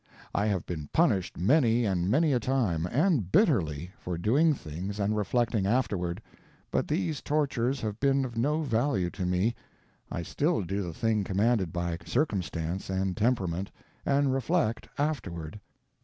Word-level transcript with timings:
I 0.33 0.47
have 0.47 0.65
been 0.65 0.89
punished 0.91 1.37
many 1.37 1.85
and 1.85 2.09
many 2.09 2.33
a 2.33 2.39
time, 2.39 2.87
and 2.87 3.31
bitterly, 3.31 3.91
for 3.99 4.17
doing 4.17 4.51
things 4.55 4.99
and 4.99 5.15
reflecting 5.15 5.67
afterward, 5.67 6.23
but 6.71 6.87
these 6.87 7.21
tortures 7.21 7.81
have 7.81 7.99
been 7.99 8.25
of 8.25 8.35
no 8.35 8.63
value 8.63 9.11
to 9.11 9.27
me; 9.27 9.53
I 10.11 10.23
still 10.23 10.63
do 10.63 10.81
the 10.81 10.91
thing 10.91 11.23
commanded 11.23 11.71
by 11.71 11.99
Circumstance 12.03 12.89
and 12.89 13.15
Temperament, 13.15 13.69
and 14.03 14.33
reflect 14.33 14.89
afterward. 14.97 15.59